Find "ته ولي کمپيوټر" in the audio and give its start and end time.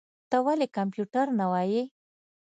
0.29-1.25